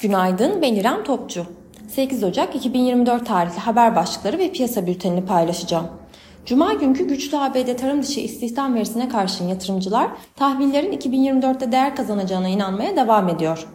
[0.00, 1.46] Günaydın, ben İrem Topçu.
[1.88, 5.86] 8 Ocak 2024 tarihli haber başlıkları ve piyasa bültenini paylaşacağım.
[6.46, 12.96] Cuma günkü güçlü ABD tarım dışı istihdam verisine karşın yatırımcılar tahvillerin 2024'te değer kazanacağına inanmaya
[12.96, 13.66] devam ediyor.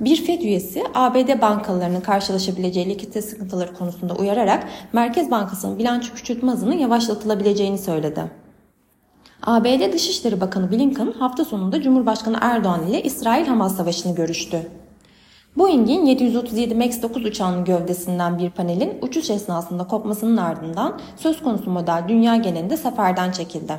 [0.00, 6.78] Bir Fed üyesi ABD bankalarının karşılaşabileceği likidite sıkıntıları konusunda uyararak Merkez Bankası'nın bilanço küçültme hızının
[6.78, 8.24] yavaşlatılabileceğini söyledi.
[9.42, 14.85] ABD Dışişleri Bakanı Blinken hafta sonunda Cumhurbaşkanı Erdoğan ile İsrail-Hamas savaşını görüştü.
[15.56, 22.04] Boeing'in 737 MAX 9 uçağının gövdesinden bir panelin uçuş esnasında kopmasının ardından söz konusu model
[22.08, 23.72] dünya genelinde seferden çekildi.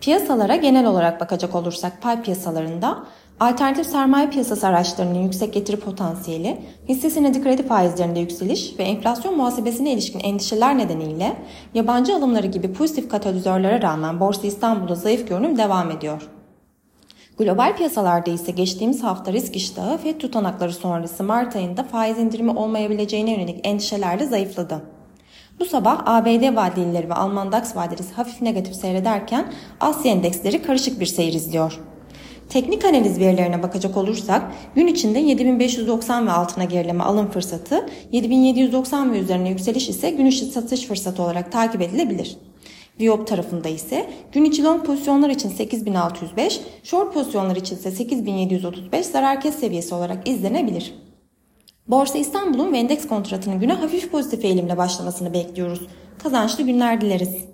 [0.00, 3.04] Piyasalara genel olarak bakacak olursak pay piyasalarında
[3.40, 9.92] alternatif sermaye piyasası araçlarının yüksek getiri potansiyeli, hisse senedi kredi faizlerinde yükseliş ve enflasyon muhasebesine
[9.92, 11.36] ilişkin endişeler nedeniyle
[11.74, 16.33] yabancı alımları gibi pozitif katalizörlere rağmen Borsa İstanbul'da zayıf görünüm devam ediyor.
[17.38, 23.30] Global piyasalarda ise geçtiğimiz hafta risk iştahı FED tutanakları sonrası Mart ayında faiz indirimi olmayabileceğine
[23.30, 24.82] yönelik endişelerle zayıfladı.
[25.60, 31.06] Bu sabah ABD vadelileri ve Alman DAX vadelisi hafif negatif seyrederken Asya endeksleri karışık bir
[31.06, 31.80] seyir izliyor.
[32.48, 34.42] Teknik analiz verilerine bakacak olursak
[34.74, 40.44] gün içinde 7590 ve altına gerileme alım fırsatı, 7790 ve üzerine yükseliş ise gün içi
[40.44, 42.36] satış fırsatı olarak takip edilebilir.
[43.00, 49.40] Viyop tarafında ise gün içi long pozisyonlar için 8605, short pozisyonlar için ise 8735 zarar
[49.40, 50.94] kes seviyesi olarak izlenebilir.
[51.88, 55.86] Borsa İstanbul'un ve endeks kontratının güne hafif pozitif eğilimle başlamasını bekliyoruz.
[56.22, 57.53] Kazançlı günler dileriz.